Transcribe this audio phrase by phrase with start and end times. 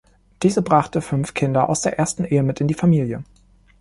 [0.41, 3.23] Diese brachte fünf Kinder aus der ersten Ehe mit in die Familie.